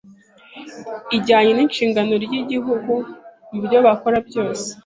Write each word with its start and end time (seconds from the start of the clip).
ijyanye 1.17 1.51
n’inshingano 1.53 2.13
ry’igihugu 2.25 2.93
mubyo 3.53 3.77
bakora 3.85 4.17
byose 4.27 4.67